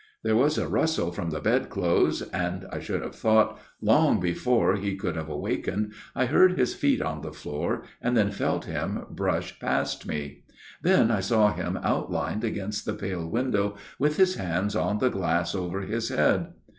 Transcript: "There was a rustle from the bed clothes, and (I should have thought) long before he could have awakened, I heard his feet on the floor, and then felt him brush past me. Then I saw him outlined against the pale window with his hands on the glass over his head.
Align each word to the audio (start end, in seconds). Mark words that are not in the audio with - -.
"There 0.23 0.35
was 0.35 0.57
a 0.57 0.67
rustle 0.67 1.11
from 1.11 1.29
the 1.29 1.39
bed 1.39 1.69
clothes, 1.69 2.23
and 2.33 2.65
(I 2.71 2.79
should 2.79 3.03
have 3.03 3.13
thought) 3.13 3.59
long 3.81 4.19
before 4.19 4.75
he 4.75 4.95
could 4.95 5.15
have 5.15 5.29
awakened, 5.29 5.93
I 6.15 6.25
heard 6.25 6.57
his 6.57 6.73
feet 6.73 7.03
on 7.03 7.21
the 7.21 7.31
floor, 7.31 7.83
and 8.01 8.17
then 8.17 8.31
felt 8.31 8.65
him 8.65 9.05
brush 9.11 9.59
past 9.59 10.07
me. 10.07 10.43
Then 10.81 11.11
I 11.11 11.19
saw 11.19 11.53
him 11.53 11.77
outlined 11.83 12.43
against 12.43 12.85
the 12.87 12.95
pale 12.95 13.29
window 13.29 13.75
with 13.99 14.17
his 14.17 14.37
hands 14.37 14.75
on 14.75 14.97
the 14.97 15.09
glass 15.09 15.53
over 15.53 15.81
his 15.81 16.09
head. 16.09 16.53